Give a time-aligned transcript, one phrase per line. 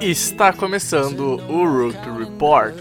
[0.00, 2.74] Está começando o Rookie Report.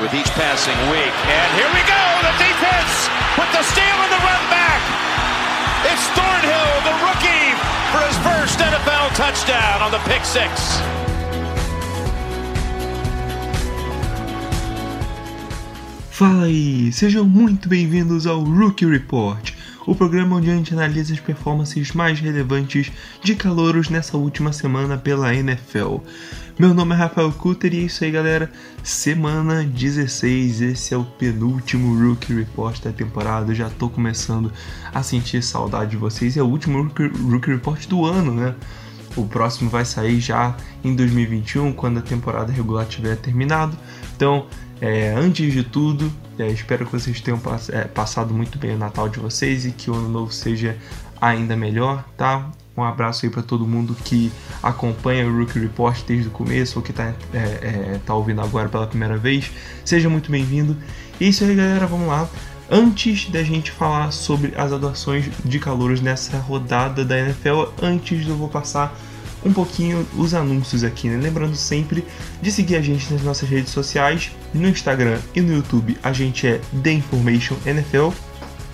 [0.00, 4.22] With each passing week, and here we go, the defense with the steal and the
[4.22, 4.80] run back.
[5.90, 7.54] It's Thornhill, the rookie,
[7.92, 11.07] for his first NFL touchdown on the pick six.
[16.18, 19.52] Fala aí, sejam muito bem-vindos ao Rookie Report,
[19.86, 22.90] o programa onde a gente analisa as performances mais relevantes
[23.22, 25.98] de calouros nessa última semana pela NFL.
[26.58, 28.50] Meu nome é Rafael Kutter e é isso aí, galera.
[28.82, 33.52] Semana 16, esse é o penúltimo Rookie Report da temporada.
[33.52, 34.52] Eu já tô começando
[34.92, 36.36] a sentir saudade de vocês.
[36.36, 38.56] É o último Rookie, Rookie Report do ano, né?
[39.14, 43.76] O próximo vai sair já em 2021, quando a temporada regular tiver terminado.
[44.16, 44.46] Então,
[44.80, 48.78] é, antes de tudo, é, espero que vocês tenham pass é, passado muito bem o
[48.78, 50.76] Natal de vocês e que o ano novo seja
[51.20, 52.50] ainda melhor, tá?
[52.76, 54.30] Um abraço aí para todo mundo que
[54.62, 58.68] acompanha o Rookie Report desde o começo ou que está é, é, tá ouvindo agora
[58.68, 59.50] pela primeira vez.
[59.84, 60.76] Seja muito bem-vindo.
[61.18, 62.28] E isso aí, galera, vamos lá.
[62.70, 68.36] Antes da gente falar sobre as adoções de calouros nessa rodada da NFL, antes eu
[68.36, 68.96] vou passar
[69.44, 71.16] um pouquinho os anúncios aqui, né?
[71.16, 72.04] Lembrando sempre
[72.40, 76.46] de seguir a gente nas nossas redes sociais, no Instagram e no YouTube a gente
[76.46, 78.10] é The Information NFL,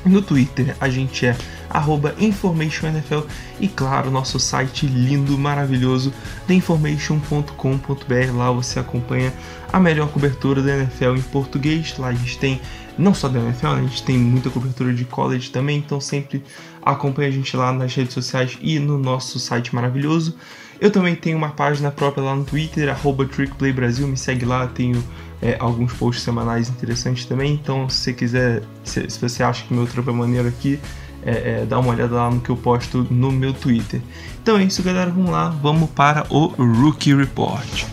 [0.05, 1.37] no Twitter a gente é
[1.75, 3.27] arroba InformationNFL
[3.61, 6.15] e claro, nosso site lindo, maravilhoso,
[6.47, 9.33] theinformation.com.br, lá você acompanha
[9.73, 12.61] a melhor cobertura da NFL em português, lá a gente tem
[12.97, 13.81] não só da NFL, né?
[13.81, 16.45] a gente tem muita cobertura de college também, então sempre
[16.81, 20.37] acompanha a gente lá nas redes sociais e no nosso site maravilhoso.
[20.81, 25.03] Eu também tenho uma página própria lá no Twitter, arroba TrickPlayBrasil, me segue lá, tenho
[25.43, 29.75] é, alguns posts semanais interessantes também, então se você quiser, se, se você acha que
[29.75, 30.79] meu trampo é maneiro aqui,
[31.25, 34.01] é, é, dá uma olhada lá no que eu posto no meu Twitter.
[34.43, 35.11] Então é isso, galera.
[35.11, 37.85] Vamos lá, vamos para o Rookie Report.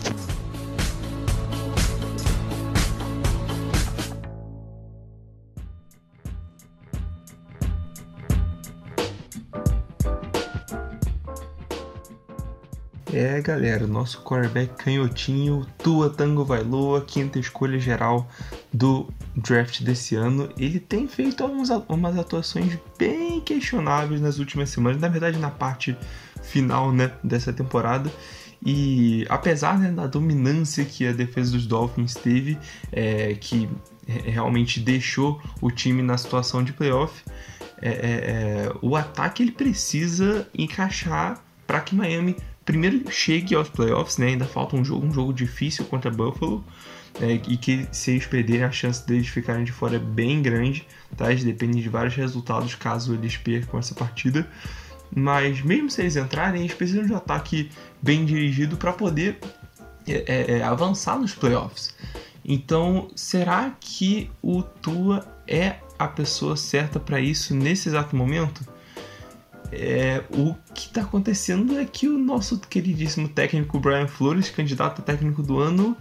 [13.12, 18.26] É, galera, nosso quarterback canhotinho, Tua Tango Vailoa, quinta escolha geral
[18.72, 19.06] do
[19.36, 20.48] draft desse ano.
[20.56, 25.94] Ele tem feito algumas, algumas atuações bem questionáveis nas últimas semanas, na verdade na parte
[26.42, 28.10] final né, dessa temporada.
[28.64, 32.58] E apesar né, da dominância que a defesa dos Dolphins teve,
[32.90, 33.68] é, que
[34.06, 37.22] realmente deixou o time na situação de playoff,
[37.82, 44.18] é, é, é o ataque ele precisa encaixar para que Miami primeiro chegue aos playoffs,
[44.18, 44.28] né?
[44.28, 46.64] Ainda falta um jogo, um jogo difícil contra Buffalo.
[47.20, 50.86] É, e que se eles perderem a chance deles ficarem de fora é bem grande,
[51.14, 51.30] tá?
[51.30, 54.48] Eles dependem de vários resultados caso eles percam essa partida.
[55.14, 59.38] Mas mesmo se eles entrarem, eles precisam de um ataque bem dirigido para poder
[60.08, 61.94] é, é, é, avançar nos playoffs.
[62.44, 68.66] Então, será que o Tua é a pessoa certa para isso nesse exato momento?
[69.72, 75.04] É, o que está acontecendo é que o nosso queridíssimo técnico Brian Flores, candidato a
[75.04, 75.96] técnico do ano,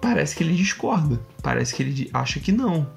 [0.00, 1.20] parece que ele discorda.
[1.42, 2.88] Parece que ele acha que não.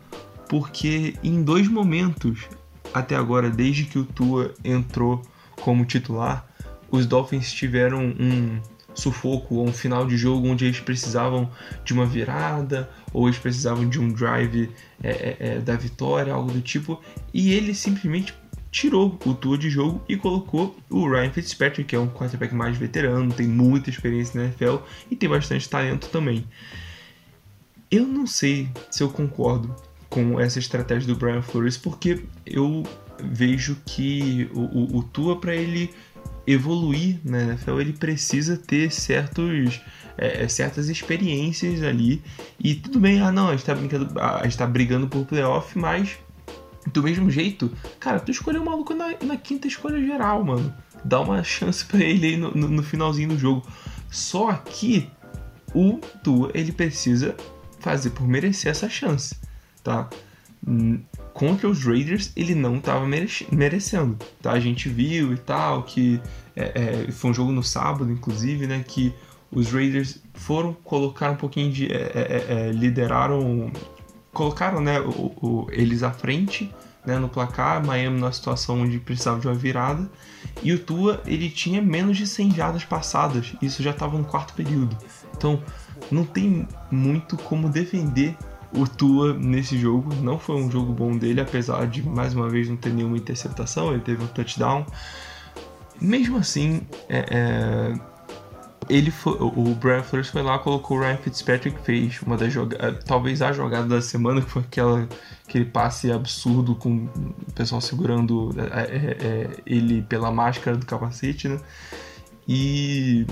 [0.48, 2.48] Porque em dois momentos,
[2.94, 5.22] até agora, desde que o Tua entrou
[5.62, 6.46] como titular,
[6.92, 8.62] os Dolphins tiveram um
[8.94, 11.50] sufoco ou um final de jogo onde eles precisavam
[11.84, 14.72] de uma virada ou eles precisavam de um drive
[15.04, 17.02] é, é, é da vitória, algo do tipo,
[17.34, 18.34] e ele simplesmente
[18.78, 22.78] tirou o tour de jogo e colocou o Ryan Fitzpatrick, que é um quarterback mais
[22.78, 26.46] veterano, tem muita experiência na NFL e tem bastante talento também.
[27.90, 29.76] Eu não sei se eu concordo
[30.10, 32.84] com essa estratégia do Brian Flores, porque eu
[33.24, 35.90] vejo que o, o, o Tua, para ele
[36.46, 39.82] evoluir na NFL, ele precisa ter certos,
[40.20, 42.22] é, é, certas experiências ali.
[42.60, 46.18] E tudo bem, ah não, a gente tá, gente tá brigando por playoff, mas
[46.94, 50.74] do mesmo jeito, cara, tu escolheu o maluco na, na quinta escolha geral, mano.
[51.04, 53.66] Dá uma chance para ele aí no, no, no, finalzinho do jogo.
[54.10, 55.10] Só que
[55.74, 57.36] o Tua, ele precisa
[57.80, 59.36] fazer por merecer essa chance,
[59.84, 60.10] tá?
[60.66, 61.00] Hum,
[61.34, 63.06] contra os Raiders, ele não estava
[63.52, 64.52] merecendo, tá?
[64.52, 66.20] A gente viu e tal, que
[66.56, 68.84] é, é, foi um jogo no sábado, inclusive, né?
[68.86, 69.14] Que
[69.52, 71.92] os Raiders foram colocar um pouquinho de...
[71.92, 73.72] É, é, é lideraram
[74.34, 76.74] colocaram né, o, o, eles à frente
[77.06, 80.10] né, no placar, Miami numa situação onde precisava de uma virada,
[80.62, 84.54] e o Tua ele tinha menos de 100 jardas passadas, isso já estava no quarto
[84.54, 84.98] período.
[85.36, 85.64] Então
[86.12, 88.36] não tem muito como defender
[88.74, 90.14] o Tua nesse jogo.
[90.16, 93.92] Não foi um jogo bom dele, apesar de mais uma vez não ter nenhuma interceptação,
[93.92, 94.86] ele teve um touchdown.
[96.00, 97.94] Mesmo assim, é, é,
[98.90, 103.04] ele foi, o Brian Flores foi lá, colocou o Ryan Fitzpatrick, fez uma das jogadas,
[103.04, 105.08] talvez a jogada da semana, que foi aquela,
[105.48, 108.96] aquele passe absurdo com o pessoal segurando é,
[109.26, 111.60] é, ele pela máscara do capacete, né?
[112.48, 113.26] E,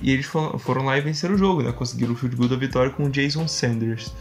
[0.00, 1.70] e eles foram, lá e venceram o jogo, né?
[1.72, 4.14] Conseguiram o field goal da vitória com o Jason Sanders.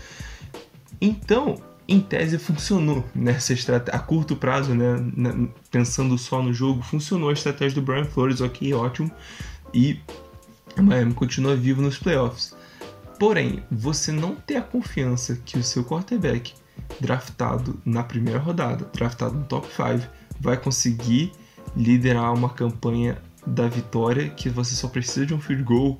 [0.99, 1.55] Então,
[1.87, 7.33] em tese funcionou nessa estratégia a curto prazo, né, pensando só no jogo, funcionou a
[7.33, 9.09] estratégia do Brian Flores, ok, ótimo,
[9.73, 10.01] e
[10.79, 12.55] o Miami continua vivo nos playoffs.
[13.19, 16.53] Porém, você não ter a confiança que o seu quarterback
[16.99, 20.07] draftado na primeira rodada, draftado no top 5,
[20.39, 21.31] vai conseguir
[21.75, 25.99] liderar uma campanha da vitória que você só precisa de um field goal,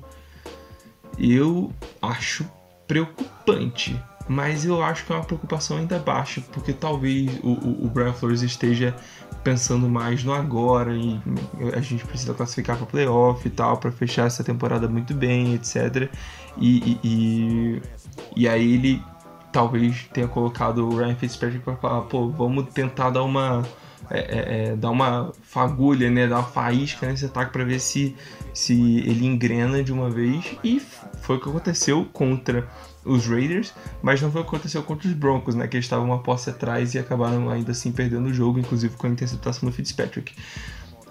[1.18, 2.46] eu acho
[2.86, 7.88] preocupante mas eu acho que é uma preocupação ainda baixa, porque talvez o, o, o
[7.88, 8.94] Brian Flores esteja
[9.42, 11.18] pensando mais no agora e
[11.74, 16.10] a gente precisa classificar para playoff e tal para fechar essa temporada muito bem, etc.
[16.58, 17.82] E, e,
[18.36, 19.02] e, aí ele
[19.52, 23.64] talvez tenha colocado o Ryan Fitzpatrick para falar, pô, vamos tentar dar uma
[24.10, 28.14] é, é, é, dar uma fagulha, né, dar uma faísca nesse ataque para ver se
[28.52, 30.80] se ele engrena de uma vez e
[31.20, 32.66] foi o que aconteceu contra
[33.08, 33.72] os Raiders,
[34.02, 35.66] mas não foi o que aconteceu contra os Broncos, né?
[35.66, 39.06] Que eles estavam uma posse atrás e acabaram ainda assim perdendo o jogo, inclusive com
[39.06, 40.34] a interceptação do Fitzpatrick.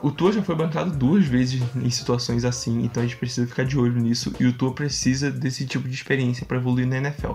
[0.01, 3.63] O Tua já foi bancado duas vezes em situações assim, então a gente precisa ficar
[3.63, 7.33] de olho nisso e o Tua precisa desse tipo de experiência para evoluir na NFL.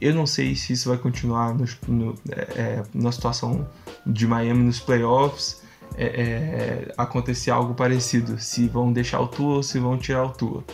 [0.00, 1.54] Eu não sei se isso vai continuar
[1.88, 3.66] no, é, é, na situação
[4.06, 5.62] de Miami nos playoffs,
[5.96, 10.30] é, é, acontecer algo parecido, se vão deixar o Tua ou se vão tirar o
[10.30, 10.64] Tua.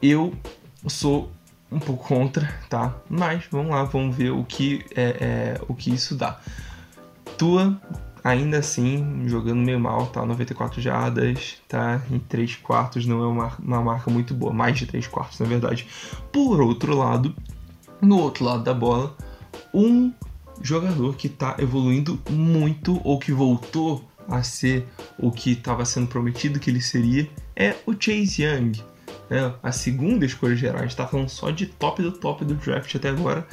[0.00, 0.32] Eu
[0.86, 1.32] sou
[1.70, 2.94] um pouco contra, tá?
[3.08, 6.40] Mas vamos lá, vamos ver o que é, é, o que isso dá.
[7.36, 7.80] Tua,
[8.24, 10.24] ainda assim, jogando meio mal, tá?
[10.24, 12.00] 94 jardas, tá?
[12.10, 15.46] Em 3 quartos não é uma, uma marca muito boa, mais de 3 quartos na
[15.46, 15.86] verdade.
[16.32, 17.34] Por outro lado,
[18.00, 19.14] no outro lado da bola,
[19.72, 20.12] um
[20.60, 24.86] jogador que está evoluindo muito ou que voltou a ser
[25.18, 28.72] o que estava sendo prometido que ele seria é o Chase Young
[29.28, 30.78] né, a segunda escolha geral.
[30.78, 33.46] A gente está falando só de top do top do draft até agora.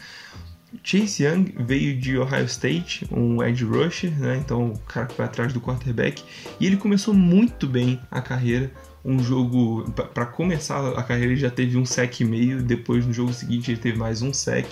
[0.83, 4.37] Chase Young veio de Ohio State, um edge rusher, né?
[4.37, 6.23] Então o cara que vai atrás do quarterback.
[6.59, 8.71] E ele começou muito bem a carreira.
[9.03, 12.61] Um jogo para começar a carreira ele já teve um sec e meio.
[12.61, 14.67] Depois no jogo seguinte ele teve mais um sec.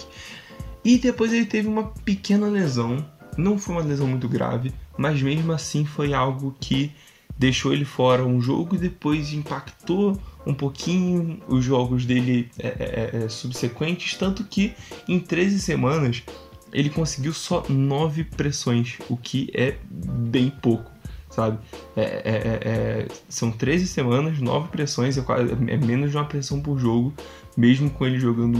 [0.84, 3.06] E depois ele teve uma pequena lesão.
[3.38, 6.92] Não foi uma lesão muito grave, mas mesmo assim foi algo que
[7.44, 13.24] deixou ele fora um jogo e depois impactou um pouquinho os jogos dele é, é,
[13.26, 14.74] é, subsequentes, tanto que
[15.10, 16.24] em 13 semanas
[16.72, 20.90] ele conseguiu só 9 pressões, o que é bem pouco,
[21.30, 21.60] sabe?
[21.98, 26.80] É, é, é, é são 13 semanas, 9 pressões, é, menos de uma pressão por
[26.80, 27.14] jogo,
[27.58, 28.58] mesmo com ele jogando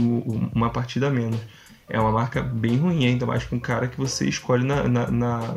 [0.54, 1.40] uma partida a menos.
[1.88, 5.56] É uma marca bem ruim, ainda mais com um cara que você escolhe na, na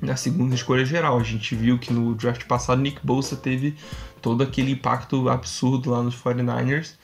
[0.00, 1.18] na segunda escolha geral.
[1.18, 3.74] A gente viu que no draft passado Nick Bolsa teve
[4.20, 6.94] todo aquele impacto absurdo lá nos 49ers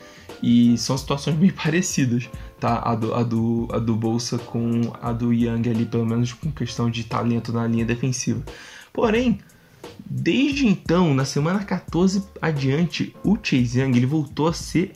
[0.42, 2.28] e são situações bem parecidas,
[2.60, 2.80] tá?
[2.84, 6.50] A do, a do, a do Bolsa com a do Young ali, pelo menos com
[6.50, 8.42] questão de talento na linha defensiva.
[8.92, 9.40] Porém,
[10.04, 14.92] desde então, na semana 14 adiante, o Chase Young ele voltou a ser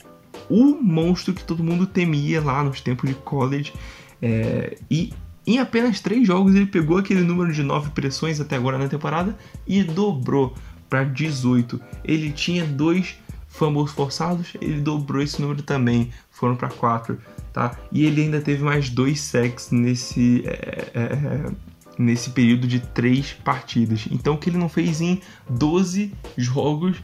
[0.49, 3.73] o monstro que todo mundo temia lá nos tempos de college
[4.21, 5.13] é, e
[5.49, 9.35] em apenas três jogos ele pegou aquele número de nove pressões até agora na temporada
[9.65, 10.53] e dobrou
[10.87, 11.81] para 18.
[12.03, 17.17] Ele tinha dois fumbles forçados, ele dobrou esse número também, foram para 4,
[17.51, 17.75] tá?
[17.91, 21.51] E ele ainda teve mais dois sacks nesse é, é, é,
[21.97, 24.07] nesse período de três partidas.
[24.11, 26.97] Então o que ele não fez em 12 jogos,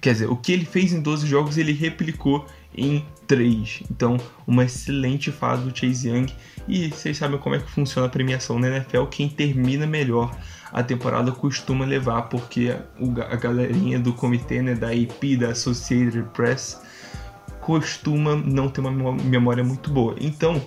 [0.00, 3.82] quer dizer, o que ele fez em 12 jogos ele replicou em 3.
[3.90, 6.26] Então, uma excelente fase do Chase Young.
[6.68, 9.04] E vocês sabem como é que funciona a premiação na NFL.
[9.04, 10.36] Quem termina melhor
[10.70, 12.76] a temporada costuma levar, porque
[13.30, 16.80] a galerinha do comitê, né, da AP, da Associated Press,
[17.60, 20.14] costuma não ter uma memória muito boa.
[20.20, 20.60] Então,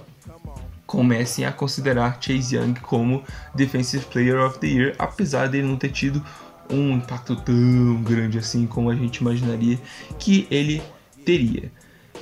[0.86, 5.90] comecem a considerar Chase Young como Defensive Player of the Year, apesar dele não ter
[5.90, 6.24] tido
[6.70, 9.80] um impacto tão grande assim como a gente imaginaria
[10.18, 10.82] que ele
[11.24, 11.72] teria.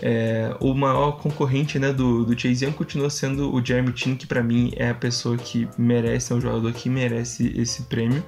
[0.01, 4.25] É, o maior concorrente né, do, do Chase Young continua sendo o Jeremy Chin, que
[4.25, 8.23] para mim é a pessoa que merece, é um jogador que merece esse prêmio.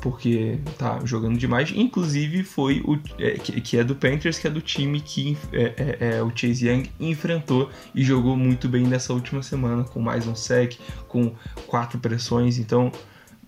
[0.00, 1.72] porque tá jogando demais.
[1.74, 5.62] Inclusive foi o é, que, que, é do Panthers, que é do time que é,
[5.76, 10.26] é, é, o Chase Young enfrentou e jogou muito bem nessa última semana, com mais
[10.26, 10.76] um sec,
[11.08, 11.32] com
[11.66, 12.58] quatro pressões.
[12.58, 12.92] Então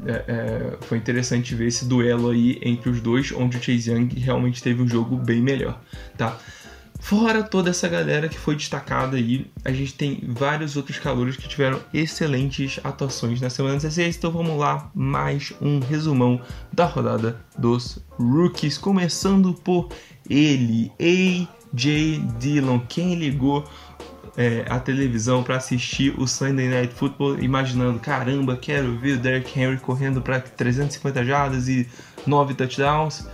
[0.07, 4.63] é, foi interessante ver esse duelo aí entre os dois, onde o Chase Young realmente
[4.63, 5.81] teve um jogo bem melhor,
[6.17, 6.39] tá?
[7.01, 11.49] Fora toda essa galera que foi destacada aí, a gente tem vários outros calouros que
[11.49, 14.17] tiveram excelentes atuações na semana 16.
[14.17, 16.41] Então vamos lá, mais um resumão
[16.73, 19.89] da rodada dos rookies, começando por
[20.29, 22.79] ele, AJ Dillon.
[22.81, 23.65] Quem ligou
[24.37, 29.59] é, a televisão para assistir o Sunday Night Football, imaginando: caramba, quero ver o Derrick
[29.59, 31.89] Henry correndo para 350 jardas e
[32.27, 33.27] 9 touchdowns?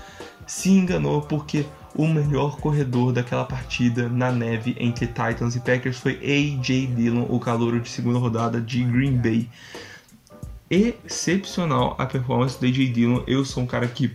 [0.47, 6.13] Se enganou porque o melhor corredor daquela partida na neve entre Titans e Packers foi
[6.13, 6.89] A.J.
[6.89, 9.49] Dillon, o calouro de segunda rodada de Green Bay.
[10.69, 12.89] Excepcional a performance do A.J.
[12.89, 13.23] Dillon.
[13.27, 14.15] Eu sou um cara que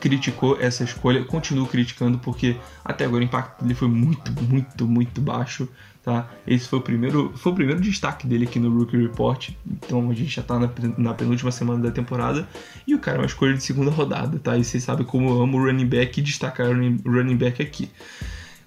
[0.00, 5.20] criticou essa escolha, continuo criticando porque até agora o impacto dele foi muito, muito, muito
[5.20, 5.68] baixo
[6.04, 6.28] tá?
[6.46, 9.50] Esse foi o primeiro, foi o primeiro destaque dele aqui no Rookie Report.
[9.66, 12.46] Então a gente já tá na, na penúltima semana da temporada
[12.86, 14.56] e o cara é uma escolha de segunda rodada, tá?
[14.56, 17.90] E vocês sabem como eu amo running back e destacar o running back aqui.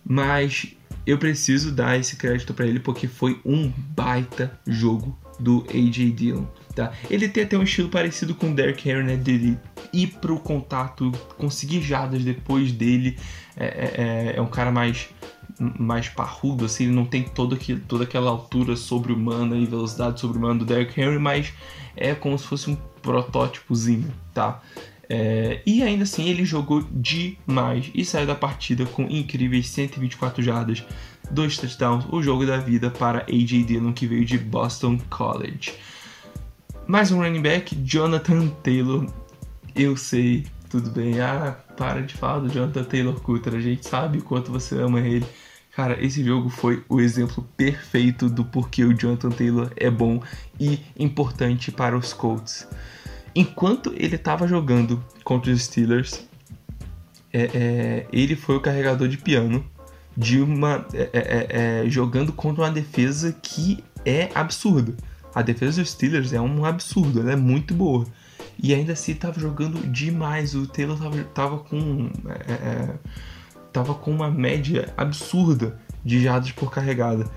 [0.04, 0.74] Mas
[1.06, 6.46] eu preciso dar esse crédito para ele porque foi um baita jogo do AJ Dillon.
[6.76, 6.92] Tá?
[7.10, 9.16] Ele tem até um estilo parecido com o Derrick Henry, né?
[9.16, 9.58] Dele
[9.94, 13.18] ir pro contato, conseguir jadas depois dele.
[13.56, 15.10] É, é, é, é um cara mais
[15.60, 20.66] mais parrudo, assim, ele não tem todo toda aquela altura sobre-humana e velocidade sobre-humana do
[20.66, 21.54] Derrick Henry, mas
[21.96, 24.62] é como se fosse um protótipozinho, tá?
[25.10, 30.84] É, e ainda assim ele jogou demais e saiu da partida com incríveis 124 jardas,
[31.32, 35.74] dois touchdowns, o jogo da vida para AJ Dillon que veio de Boston College.
[36.86, 39.06] Mais um running back, Jonathan Taylor.
[39.76, 41.20] Eu sei, tudo bem.
[41.20, 45.00] Ah, para de falar do Jonathan Taylor Cutter, a gente sabe o quanto você ama
[45.00, 45.26] ele.
[45.78, 50.20] Cara, esse jogo foi o exemplo perfeito do porquê o Jonathan Taylor é bom
[50.60, 52.68] e importante para os Colts.
[53.36, 56.28] Enquanto ele estava jogando contra os Steelers,
[57.32, 59.64] é, é, ele foi o carregador de piano
[60.18, 64.96] de uma é, é, é, é jogando contra uma defesa que é absurda.
[65.36, 68.04] A defesa dos Steelers é um absurdo, ela é muito boa.
[68.58, 70.56] E ainda assim estava jogando demais.
[70.56, 72.10] O Taylor estava tava com
[73.78, 77.30] estava com uma média absurda de jardas por carregada.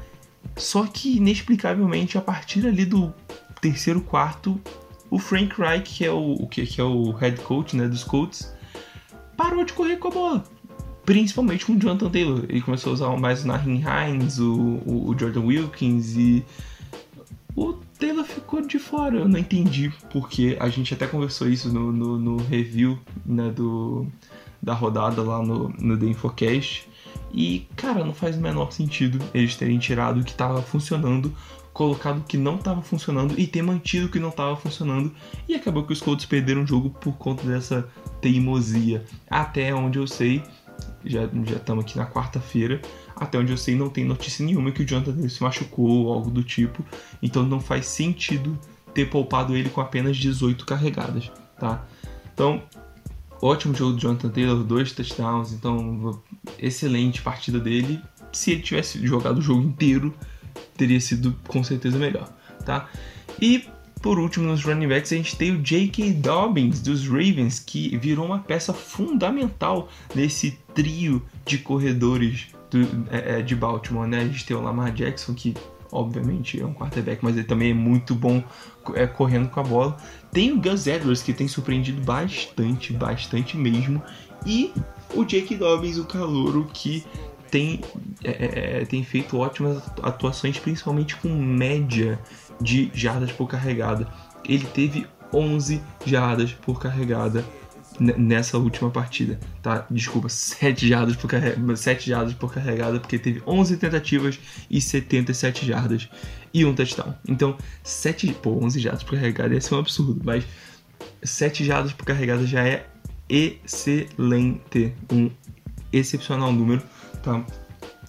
[0.56, 3.12] Só que, inexplicavelmente, a partir ali do
[3.60, 4.58] terceiro quarto,
[5.10, 8.54] o Frank Reich, que é o, que, que é o head coach né, dos Colts,
[9.36, 10.44] parou de correr com a bola.
[11.04, 12.44] Principalmente com o Jonathan Taylor.
[12.48, 16.44] Ele começou a usar mais o Nahin Hines, o, o, o Jordan Wilkins e
[17.54, 19.18] o Taylor ficou de fora.
[19.18, 24.06] Eu não entendi porque a gente até conversou isso no, no, no review né, do,
[24.62, 26.88] da rodada lá no, no The Infocast.
[27.32, 31.32] E, cara, não faz o menor sentido eles terem tirado o que estava funcionando,
[31.72, 35.12] colocado o que não estava funcionando e ter mantido o que não estava funcionando.
[35.48, 37.88] E acabou que os Colts perderam o jogo por conta dessa
[38.20, 39.04] teimosia.
[39.28, 40.42] Até onde eu sei,
[41.04, 42.80] já estamos aqui na quarta-feira,
[43.14, 46.30] até onde eu sei não tem notícia nenhuma que o Jonathan se machucou ou algo
[46.30, 46.84] do tipo.
[47.22, 48.58] Então não faz sentido
[48.92, 51.84] ter poupado ele com apenas 18 carregadas, tá?
[52.34, 52.62] Então,
[53.42, 56.20] Ótimo jogo do Jonathan Taylor, dois touchdowns, então
[56.58, 58.00] excelente partida dele.
[58.32, 60.14] Se ele tivesse jogado o jogo inteiro,
[60.76, 62.28] teria sido com certeza melhor,
[62.64, 62.88] tá?
[63.40, 63.64] E
[64.02, 66.14] por último, nos running backs, a gente tem o J.K.
[66.14, 72.80] Dobbins dos Ravens, que virou uma peça fundamental nesse trio de corredores do,
[73.10, 74.20] é, é de Baltimore, né?
[74.20, 75.54] A gente tem o Lamar Jackson, que
[75.92, 78.42] obviamente é um quarterback, mas ele também é muito bom
[78.94, 79.96] é, correndo com a bola.
[80.32, 84.02] Tem o Gus Edwards, que tem surpreendido bastante, bastante mesmo.
[84.46, 84.72] E
[85.14, 87.04] o Jake Dobbins, o calouro, que
[87.50, 87.80] tem,
[88.22, 92.18] é, é, é, tem feito ótimas atuações, principalmente com média
[92.60, 94.06] de jardas por carregada.
[94.44, 97.44] Ele teve 11 jardas por carregada
[98.00, 99.86] nessa última partida, tá?
[99.90, 104.38] Desculpa, 7 jardas por, carregada, 7 jardas por carregada, porque teve 11 tentativas
[104.70, 106.08] e 77 jardas
[106.52, 107.14] e um touchdown.
[107.28, 110.44] Então, 7, pô, 11 jardas por carregada ia ser um absurdo, mas
[111.22, 112.86] 7 jardas por carregada já é
[113.28, 115.30] excelente, um
[115.92, 116.82] excepcional número,
[117.22, 117.44] tá?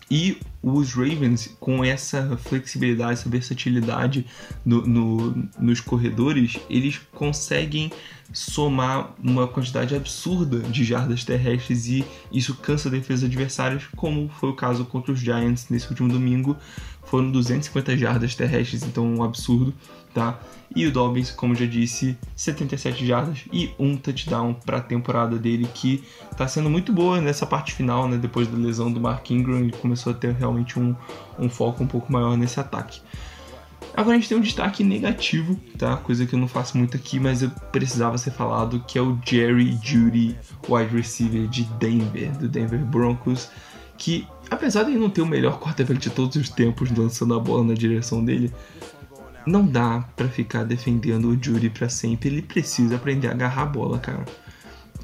[0.09, 4.25] E os Ravens, com essa flexibilidade, essa versatilidade
[4.65, 7.91] no, no, nos corredores, eles conseguem
[8.33, 14.49] somar uma quantidade absurda de jardas terrestres e isso cansa a defesa adversárias, como foi
[14.49, 16.55] o caso contra os Giants nesse último domingo.
[17.03, 19.73] Foram 250 jardas terrestres, então um absurdo,
[20.13, 20.39] tá?
[20.73, 25.67] E o Dobbins, como já disse, 77 jardas e um touchdown para a temporada dele,
[25.73, 28.17] que está sendo muito boa nessa parte final, né?
[28.17, 30.95] Depois da lesão do Mark Ingram, ele começou a ter realmente um,
[31.37, 33.01] um foco um pouco maior nesse ataque.
[33.95, 35.97] Agora a gente tem um destaque negativo, tá?
[35.97, 39.19] Coisa que eu não faço muito aqui, mas eu precisava ser falado, que é o
[39.25, 40.37] Jerry Judy,
[40.69, 43.49] wide receiver de Denver, do Denver Broncos,
[43.97, 47.39] que apesar de ele não ter o melhor quarterback de todos os tempos lançando a
[47.39, 48.53] bola na direção dele,
[49.45, 53.65] não dá para ficar defendendo o Judy para sempre, ele precisa aprender a agarrar a
[53.65, 54.25] bola, cara.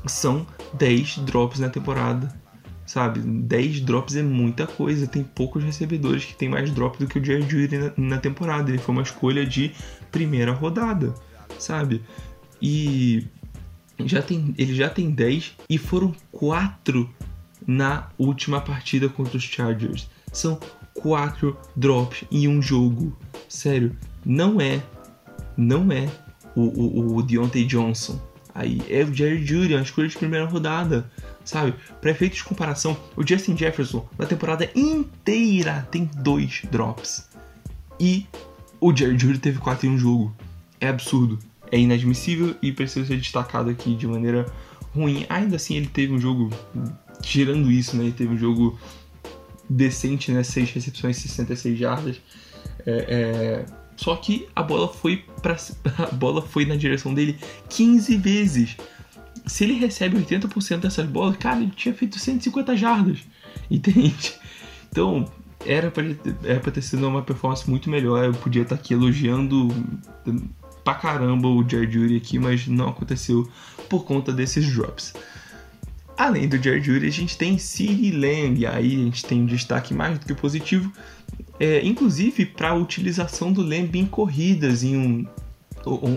[0.05, 2.33] São 10 drops na temporada
[2.87, 3.19] sabe?
[3.19, 5.05] 10 drops é muita coisa.
[5.05, 8.71] Tem poucos recebedores que tem mais drops do que o Jerry Judy na, na, temporada.
[8.71, 9.73] Ele foi uma escolha de
[10.11, 11.13] primeira rodada,
[11.59, 12.01] sabe?
[12.61, 13.27] E
[14.05, 17.07] já tem, ele já tem 10 e foram 4
[17.67, 20.09] na última partida contra os Chargers.
[20.31, 20.57] São
[20.95, 23.15] 4 drops em um jogo.
[23.49, 24.81] Sério, não é,
[25.57, 26.09] não é
[26.55, 28.19] o, o, o Deontay Johnson.
[28.55, 31.11] Aí é o Jerry Judy, é uma escolha de primeira rodada
[31.47, 31.73] sabe?
[32.01, 37.27] Para efeitos de comparação, o Justin Jefferson na temporada inteira tem dois drops.
[37.99, 38.25] E
[38.79, 40.35] o Jerry Judy teve quatro em um jogo.
[40.79, 41.39] É absurdo.
[41.71, 44.45] É inadmissível e precisa ser destacado aqui de maneira
[44.93, 45.25] ruim.
[45.29, 46.49] Ainda assim, ele teve um jogo.
[47.21, 48.03] Tirando isso, né?
[48.03, 48.77] Ele teve um jogo
[49.69, 50.43] decente, né?
[50.43, 52.21] 6 recepções, 66 jardas.
[52.85, 53.65] É, é...
[53.95, 55.57] Só que a bola foi para
[55.97, 57.39] a bola foi na direção dele
[57.69, 58.77] 15 vezes
[59.47, 63.19] se ele recebe 80% dessas bolas, cara, ele tinha feito 150 jardas,
[63.71, 64.33] entende?
[64.91, 65.29] Então,
[65.65, 66.03] era pra,
[66.43, 68.25] era pra ter sido uma performance muito melhor.
[68.25, 69.69] Eu podia estar aqui elogiando
[70.83, 73.49] pra caramba o Jared Judy aqui, mas não aconteceu
[73.89, 75.13] por conta desses drops.
[76.17, 79.93] Além do Jared Judy, a gente tem Lamb, e aí a gente tem um destaque
[79.93, 80.91] mais do que positivo,
[81.59, 85.27] é, inclusive para a utilização do Lamb em corridas, em um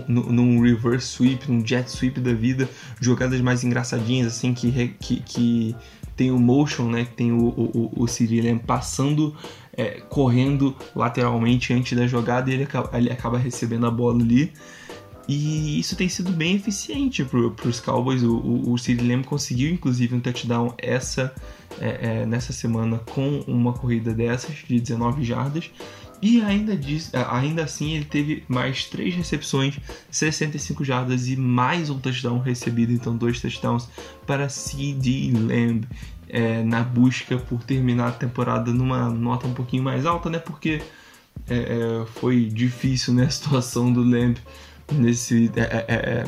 [0.07, 5.75] num reverse sweep, num jet sweep da vida, jogadas mais engraçadinhas, assim, que, que, que
[6.15, 7.05] tem o motion, né?
[7.05, 9.35] Que tem o, o, o Cyril passando,
[9.75, 14.53] é, correndo lateralmente antes da jogada e ele acaba, ele acaba recebendo a bola ali.
[15.27, 18.21] E isso tem sido bem eficiente para os Cowboys.
[18.23, 21.33] O, o, o Lamb conseguiu, inclusive, um touchdown essa,
[21.79, 25.71] é, é, nessa semana com uma corrida dessas, de 19 jardas.
[26.21, 29.79] E ainda, diz, ainda assim ele teve mais 3 recepções,
[30.11, 33.89] 65 jardas e mais um touchdown recebido, então dois touchdowns
[34.27, 35.87] para CD Lamb
[36.29, 40.37] é, na busca por terminar a temporada numa nota um pouquinho mais alta, né?
[40.37, 40.81] Porque
[41.49, 44.37] é, é, foi difícil né, a situação do Lamb
[44.91, 45.51] nesse.
[45.55, 46.25] É, é, é,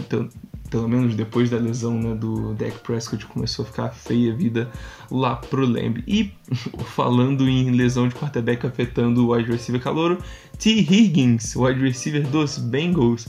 [0.74, 4.72] pelo menos depois da lesão né, do Dak Prescott, começou a ficar feia a vida
[5.12, 6.04] lá pro Lamb.
[6.08, 6.34] E
[6.96, 10.18] falando em lesão de quarterback afetando o wide receiver calouro,
[10.58, 10.72] T.
[10.72, 13.28] Higgins, wide receiver dos Bengals,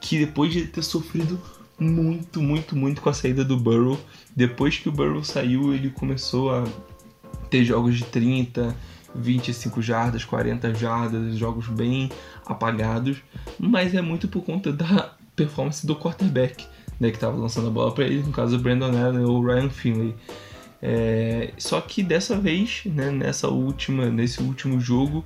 [0.00, 1.38] que depois de ter sofrido
[1.78, 4.00] muito, muito, muito com a saída do Burrow,
[4.34, 6.64] depois que o Burrow saiu, ele começou a
[7.50, 8.74] ter jogos de 30,
[9.14, 12.10] 25 jardas, 40 jardas, jogos bem
[12.46, 13.18] apagados,
[13.58, 16.64] mas é muito por conta da performance do quarterback
[16.98, 19.46] né, que estava lançando a bola para ele, no caso o Brandon Allen ou o
[19.46, 20.14] Ryan Finley.
[20.82, 25.24] É, só que dessa vez, né, nessa última, nesse último jogo,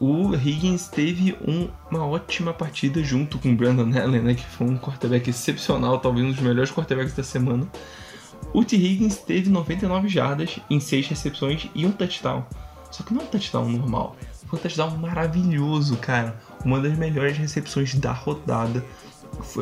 [0.00, 4.66] o Higgins teve um, uma ótima partida junto com o Brandon Allen, né, que foi
[4.66, 7.66] um quarterback excepcional, talvez um dos melhores quarterbacks da semana.
[8.52, 8.76] O T.
[8.76, 12.46] Higgins teve 99 jardas em 6 recepções e um touchdown.
[12.90, 14.16] Só que não é um touchdown normal,
[14.48, 16.40] foi um touchdown maravilhoso, cara.
[16.64, 18.82] Uma das melhores recepções da rodada.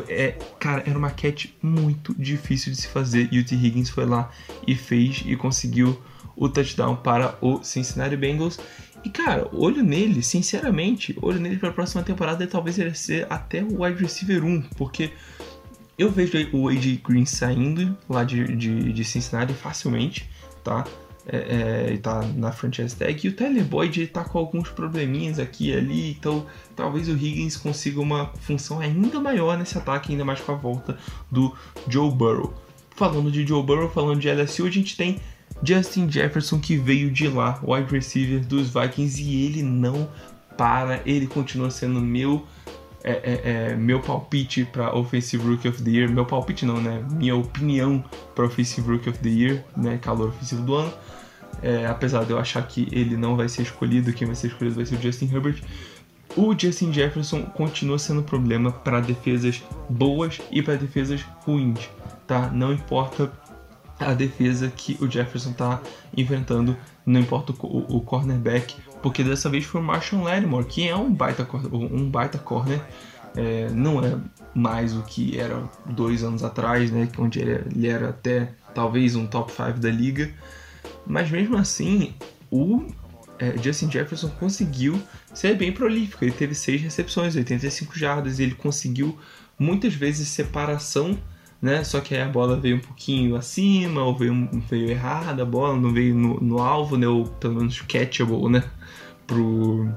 [0.07, 3.55] É, cara, era uma catch muito difícil de se fazer e o T.
[3.55, 4.31] Higgins foi lá
[4.65, 5.99] e fez e conseguiu
[6.35, 8.59] o touchdown para o Cincinnati Bengals.
[9.03, 13.27] E cara, olho nele, sinceramente, olho nele para a próxima temporada e talvez ele ser
[13.29, 15.11] até o wide receiver 1, porque
[15.97, 20.29] eu vejo o AJ Green saindo lá de, de, de Cincinnati facilmente,
[20.63, 20.85] tá?
[21.27, 23.25] É, é, tá na franchise tag.
[23.25, 27.57] E o Tyler Boyd está com alguns probleminhas aqui e ali, então talvez o Higgins
[27.57, 30.97] consiga uma função ainda maior nesse ataque, ainda mais com a volta
[31.29, 31.53] do
[31.87, 32.53] Joe Burrow.
[32.95, 35.19] Falando de Joe Burrow, falando de LSU, a gente tem
[35.61, 40.09] Justin Jefferson que veio de lá, wide receiver dos Vikings, e ele não
[40.57, 42.45] para, ele continua sendo meu
[43.03, 46.09] é, é, é, meu palpite para Offensive Rookie of the Year.
[46.09, 47.05] Meu palpite não, né?
[47.11, 48.03] Minha opinião
[48.35, 49.97] para Offensive Rookie of the Year, né?
[49.97, 50.91] Calor ofensivo do ano.
[51.61, 54.75] É, apesar de eu achar que ele não vai ser escolhido, quem vai ser escolhido
[54.75, 55.63] vai ser o Justin Herbert.
[56.35, 61.89] o Justin Jefferson continua sendo problema para defesas boas e para defesas ruins,
[62.27, 62.49] tá?
[62.51, 63.31] Não importa
[63.99, 65.81] a defesa que o Jefferson tá
[66.15, 70.95] enfrentando, não importa o, o cornerback, porque dessa vez foi o Marshall Lattimore, que é
[70.95, 72.81] um baita, um baita corner,
[73.35, 74.17] é, não é
[74.53, 79.25] mais o que era dois anos atrás, né, onde ele, ele era até talvez um
[79.27, 80.31] top 5 da liga,
[81.05, 82.13] mas mesmo assim,
[82.51, 82.85] o
[83.39, 85.01] é, Justin Jefferson conseguiu
[85.33, 86.23] ser bem prolífico.
[86.23, 89.17] Ele teve seis recepções, 85 jardas, e ele conseguiu
[89.57, 91.17] muitas vezes separação,
[91.61, 91.83] né?
[91.83, 95.79] Só que aí a bola veio um pouquinho acima, ou veio, veio errada a bola,
[95.79, 97.07] não veio no, no alvo, né?
[97.07, 98.63] Ou pelo menos catchable, né?
[99.25, 99.89] Pro,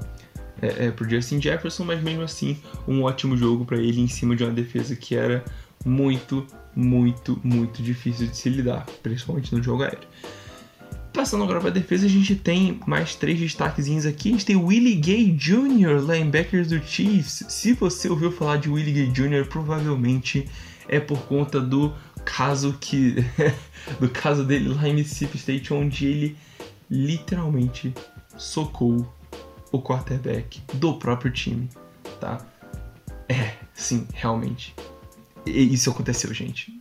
[0.60, 4.34] é, é, pro Justin Jefferson, mas mesmo assim, um ótimo jogo para ele em cima
[4.36, 5.44] de uma defesa que era
[5.84, 10.08] muito, muito, muito difícil de se lidar, principalmente no jogo aéreo.
[11.12, 14.28] Passando agora para a defesa, a gente tem mais três destaquezinhos aqui.
[14.28, 17.44] A gente tem Willie Gay Jr., linebacker do Chiefs.
[17.48, 20.48] Se você ouviu falar de Willie Gay Jr., provavelmente
[20.88, 21.92] é por conta do
[22.24, 23.16] caso que
[23.98, 26.36] do caso dele lá em Mississippi State, onde ele
[26.90, 27.92] literalmente
[28.36, 29.12] socou
[29.72, 31.68] o quarterback do próprio time,
[32.20, 32.44] tá?
[33.28, 34.74] É, sim, realmente.
[35.46, 36.80] E isso aconteceu, gente.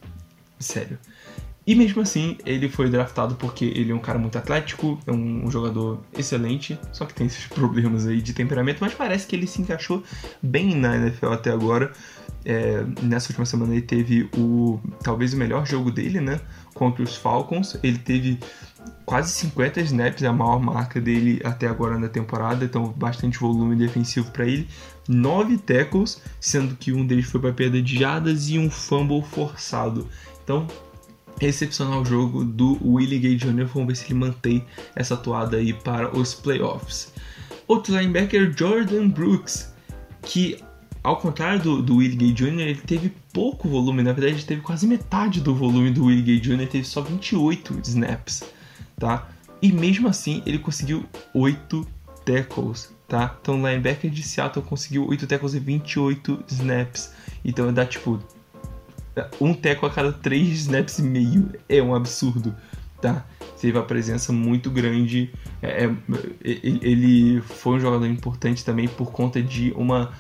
[0.59, 0.97] Sério.
[1.69, 5.51] E mesmo assim, ele foi draftado porque ele é um cara muito atlético, é um,
[5.51, 9.61] jogador excelente, só que tem esses problemas aí de temperamento, mas parece que ele se
[9.61, 10.03] encaixou
[10.41, 11.91] bem na NFL até agora.
[12.43, 16.41] É, nessa última semana ele teve o talvez o melhor jogo dele, né?
[16.73, 17.77] Contra os Falcons.
[17.83, 18.39] Ele teve
[19.05, 23.75] quase 50 snaps, é a maior marca dele até agora na temporada, então bastante volume
[23.75, 24.67] defensivo para ele.
[25.07, 30.07] 9 tackles, sendo que um deles foi para perda de jardas e um fumble forçado.
[30.43, 30.65] Então,
[31.41, 33.65] excepcional jogo do Willie Gay Jr.
[33.65, 37.13] Vamos ver se ele mantém essa atuada aí para os playoffs.
[37.67, 39.73] Outro linebacker, Jordan Brooks,
[40.21, 40.57] que
[41.03, 44.61] ao contrário do, do Willie Gay Jr., ele teve pouco volume, na verdade ele teve
[44.61, 48.43] quase metade do volume do Willie Gay Jr., teve só 28 snaps,
[48.97, 49.29] tá?
[49.61, 51.87] E mesmo assim ele conseguiu 8
[52.25, 53.37] tackles, tá?
[53.41, 57.13] Então o linebacker de Seattle conseguiu 8 tackles e 28 snaps.
[57.43, 58.19] Então dá tipo
[59.39, 61.49] um teco a cada três snaps e meio.
[61.67, 62.55] É um absurdo,
[63.01, 63.25] tá?
[63.59, 65.31] Teve a presença muito grande.
[65.61, 65.95] É, é
[66.43, 70.11] ele foi um jogador importante também por conta de uma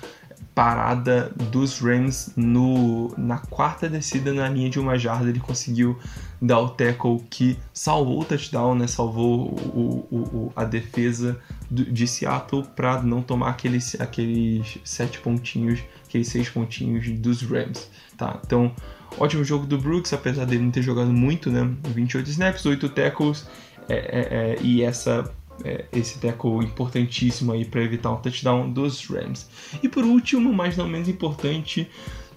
[0.59, 5.29] parada dos Rams no, na quarta descida na linha de uma jarda.
[5.29, 5.97] Ele conseguiu
[6.41, 8.85] dar o tackle que salvou o touchdown, né?
[8.85, 11.39] salvou o, o, o a defesa
[11.71, 17.89] de Seattle para não tomar aqueles, aqueles sete pontinhos, aqueles seis pontinhos dos Rams.
[18.17, 18.39] Tá?
[18.43, 18.73] Então,
[19.17, 21.69] ótimo jogo do Brooks, apesar dele não ter jogado muito, né?
[21.93, 23.47] 28 snaps, 8 tackles
[23.87, 25.31] é, é, é, e essa
[25.63, 29.47] é, esse tackle importantíssimo aí para evitar um touchdown dos Rams.
[29.83, 31.87] E por último, mas não menos importante,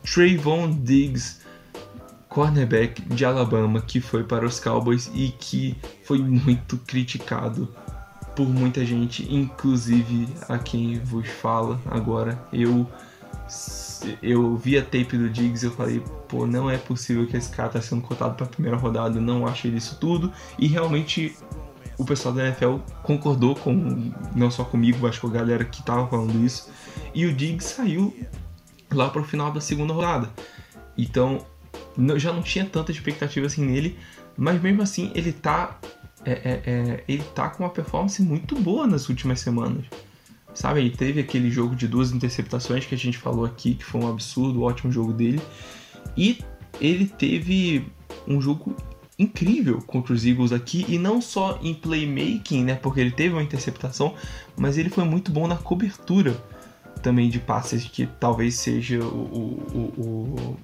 [0.03, 1.41] Trayvon Diggs,
[2.29, 7.69] cornerback de Alabama, que foi para os Cowboys e que foi muito criticado
[8.35, 12.43] por muita gente, inclusive a quem vos fala agora.
[12.53, 12.89] Eu
[14.23, 17.51] eu vi a tape do Diggs e eu falei, pô, não é possível que esse
[17.51, 20.33] cara tá sendo cotado para a primeira rodada, não achei isso tudo.
[20.59, 21.37] E realmente
[21.97, 26.07] o pessoal da NFL concordou com, não só comigo, mas com a galera que tava
[26.09, 26.71] falando isso.
[27.15, 28.15] E o Diggs saiu
[28.93, 30.31] lá pro final da segunda rodada.
[30.97, 31.45] Então,
[32.17, 33.99] já não tinha tanta expectativa assim nele,
[34.37, 35.79] mas mesmo assim ele tá
[36.25, 39.85] é, é, é, ele tá com uma performance muito boa nas últimas semanas.
[40.55, 44.01] Sabe, ele teve aquele jogo de duas interceptações que a gente falou aqui, que foi
[44.01, 45.41] um absurdo, um ótimo jogo dele.
[46.17, 46.39] E
[46.81, 47.87] ele teve
[48.27, 48.77] um jogo
[49.19, 53.43] incrível contra os Eagles aqui, e não só em playmaking, né, porque ele teve uma
[53.43, 54.15] interceptação,
[54.57, 56.37] mas ele foi muito bom na cobertura
[57.03, 60.57] também de passes, que talvez seja o, o,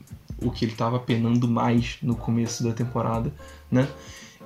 [0.43, 3.33] o, o que ele estava penando mais no começo da temporada,
[3.71, 3.89] né?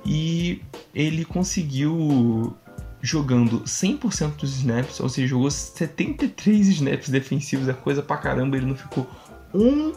[0.05, 0.61] E
[0.93, 2.55] ele conseguiu
[3.03, 8.65] jogando 100% dos snaps, ou seja, jogou 73 snaps defensivos, é coisa pra caramba, ele
[8.65, 9.05] não ficou
[9.53, 9.91] um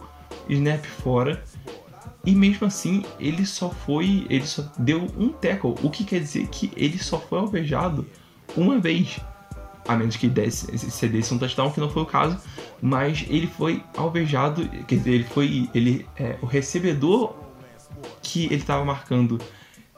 [0.49, 1.40] snap fora.
[2.25, 6.49] E mesmo assim, ele só foi, ele só deu um tackle, o que quer dizer
[6.49, 8.05] que ele só foi alvejado
[8.57, 9.21] uma vez.
[9.87, 12.37] A menos que desse, cedesse um touchdown, que não foi o caso,
[12.83, 17.37] mas ele foi alvejado, quer dizer, ele foi, ele, é, o recebedor
[18.21, 19.38] que ele estava marcando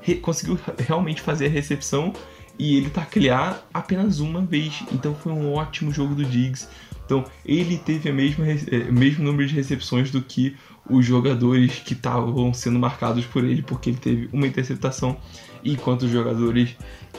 [0.02, 2.12] re, conseguiu realmente fazer a recepção
[2.58, 4.82] e ele taclear apenas uma vez.
[4.92, 6.68] Então foi um ótimo jogo do Diggs.
[7.04, 10.56] Então ele teve o mesmo, é, mesmo número de recepções do que
[10.88, 15.16] os jogadores que estavam sendo marcados por ele, porque ele teve uma interceptação
[15.62, 16.76] e quantos jogadores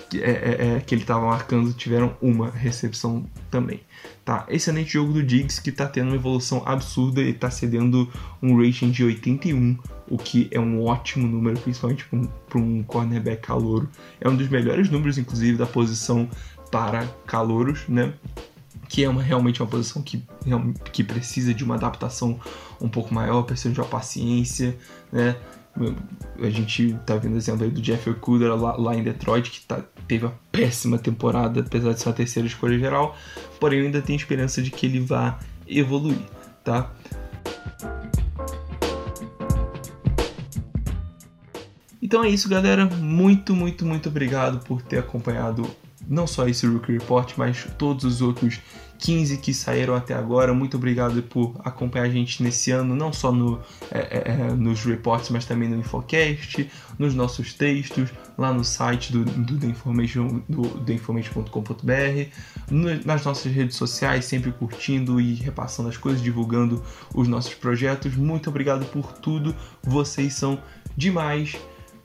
[0.10, 3.82] que, é, é, é que ele estava marcando tiveram uma recepção também.
[4.24, 8.58] Tá, excelente jogo do Diggs que está tendo uma evolução absurda e está cedendo um
[8.64, 9.78] rating de 81,
[10.08, 12.06] o que é um ótimo número, principalmente
[12.48, 13.90] para um, um cornerback calouro.
[14.20, 16.30] É um dos melhores números, inclusive, da posição
[16.72, 18.14] para calouros, né?
[18.90, 20.24] Que é uma, realmente uma posição que,
[20.92, 22.40] que precisa de uma adaptação
[22.82, 24.76] um pouco maior, precisa de uma paciência,
[25.12, 25.36] né?
[26.42, 29.82] A gente tá vendo exemplo aí do Jeff Okuda lá, lá, em Detroit, que tá,
[30.08, 33.16] teve uma péssima temporada, apesar de ser a terceira escolha geral,
[33.60, 36.18] porém eu ainda tenho esperança de que ele vá evoluir,
[36.64, 36.92] tá?
[42.02, 42.88] Então é isso, galera.
[42.88, 45.70] Muito, muito, muito obrigado por ter acompanhado
[46.10, 48.60] não só esse Rookie Report, mas todos os outros
[49.00, 50.54] 15 que saíram até agora.
[50.54, 53.60] Muito obrigado por acompanhar a gente nesse ano, não só no,
[53.92, 59.12] é, é, é nos reports, mas também no Infocast, nos nossos textos, lá no site
[59.12, 62.30] do, do The Information, do, theinformation.com.br,
[63.06, 66.84] nas nossas redes sociais, sempre curtindo e repassando as coisas, divulgando
[67.16, 68.16] os nossos projetos.
[68.16, 70.62] Muito obrigado por tudo, vocês são
[70.96, 71.58] demais.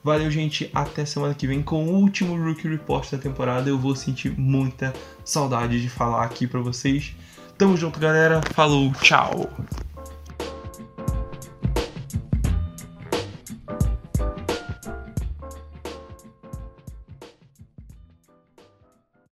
[0.05, 0.71] Valeu, gente.
[0.75, 3.71] Até semana que vem com o último Rookie Report da temporada.
[3.71, 4.93] Eu vou sentir muita
[5.25, 7.17] saudade de falar aqui para vocês.
[7.57, 8.43] Tamo junto, galera.
[8.53, 9.49] Falou, tchau.